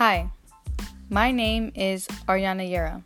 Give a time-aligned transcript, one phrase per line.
[0.00, 0.30] Hi,
[1.10, 3.02] my name is Ariana Yera.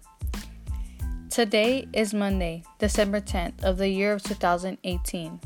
[1.28, 5.40] Today is Monday, December 10th of the year of 2018.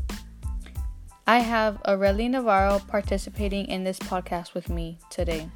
[1.26, 5.48] I have Aurelie Navarro participating in this podcast with me today.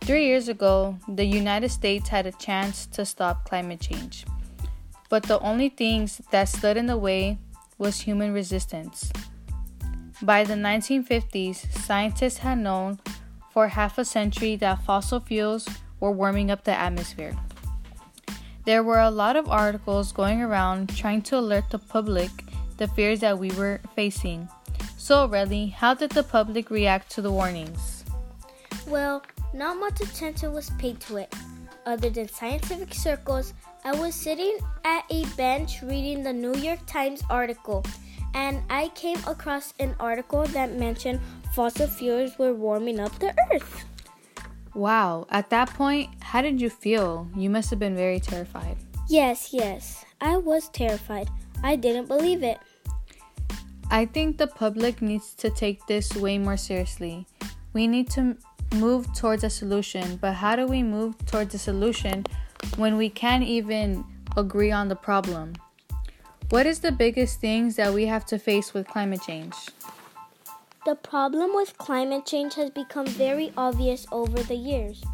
[0.00, 4.24] Three years ago, the United States had a chance to stop climate change,
[5.10, 7.36] but the only things that stood in the way
[7.76, 9.12] was human resistance.
[10.22, 13.00] By the 1950s, scientists had known
[13.50, 15.68] for half a century that fossil fuels
[16.00, 17.36] were warming up the atmosphere.
[18.64, 22.30] There were a lot of articles going around trying to alert the public
[22.78, 24.48] the fears that we were facing.
[24.96, 28.04] So, Aurelie, how did the public react to the warnings?
[28.86, 29.22] Well,
[29.52, 31.34] not much attention was paid to it.
[31.86, 33.52] Other than scientific circles,
[33.84, 37.84] I was sitting at a bench reading the New York Times article,
[38.34, 41.20] and I came across an article that mentioned
[41.52, 43.84] fossil fuels were warming up the earth.
[44.74, 47.28] Wow, at that point, how did you feel?
[47.36, 48.76] You must have been very terrified.
[49.08, 51.28] Yes, yes, I was terrified.
[51.62, 52.58] I didn't believe it.
[53.90, 57.26] I think the public needs to take this way more seriously.
[57.72, 58.36] We need to
[58.74, 62.26] move towards a solution, but how do we move towards a solution
[62.76, 64.04] when we can't even
[64.36, 65.54] agree on the problem?
[66.50, 69.54] What is the biggest things that we have to face with climate change?
[70.86, 75.04] The problem with climate change has become very obvious over the years.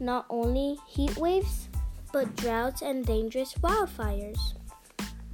[0.00, 1.68] Not only heat waves,
[2.12, 4.40] but droughts and dangerous wildfires.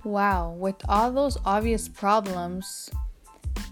[0.04, 2.90] Wow, with all those obvious problems,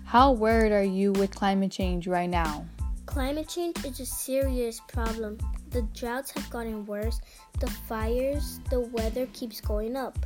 [0.06, 2.64] how worried are you with climate change right now?
[3.04, 5.36] Climate change is a serious problem.
[5.68, 7.20] The droughts have gotten worse,
[7.60, 10.18] the fires, the weather keeps going up.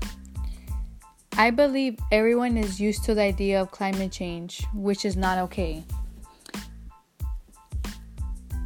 [1.38, 5.84] I believe everyone is used to the idea of climate change, which is not okay.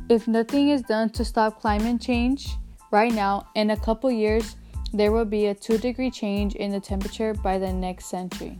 [0.08, 2.56] If nothing is done to stop climate change
[2.92, 4.54] right now, in a couple years,
[4.92, 8.56] there will be a 2 degree change in the temperature by the next century.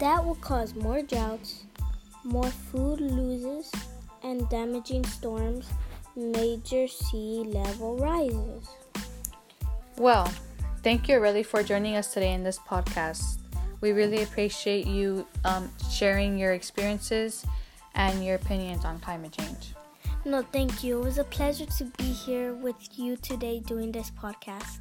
[0.00, 1.62] That will cause more droughts,
[2.24, 3.70] more food losses,
[4.24, 5.68] and damaging storms,
[6.16, 8.68] major sea level rises.
[9.96, 10.28] Well,
[10.82, 13.38] thank you, Aurelie, for joining us today in this podcast.
[13.80, 17.46] We really appreciate you um, sharing your experiences
[17.94, 19.74] and your opinions on climate change.
[20.24, 21.00] No, thank you.
[21.00, 24.80] It was a pleasure to be here with you today doing this podcast.